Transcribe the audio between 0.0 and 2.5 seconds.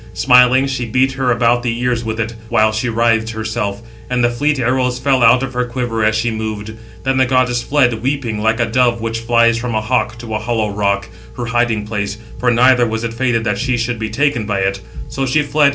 Smiling, she beat her about the ears with it,